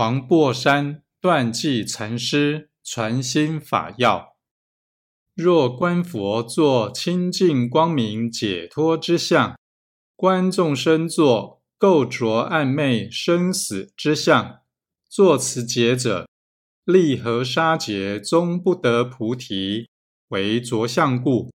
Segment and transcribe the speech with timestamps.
[0.00, 4.36] 黄檗山断际禅师传心法要：
[5.34, 9.58] 若观佛作清净光明解脱之相，
[10.14, 14.60] 观众生作垢浊暗昧生死之相，
[15.08, 16.28] 作此劫者，
[16.84, 19.88] 利和沙劫终不得菩提，
[20.28, 21.50] 为着相故。